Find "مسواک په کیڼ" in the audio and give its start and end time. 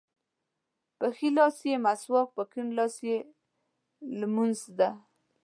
1.85-2.67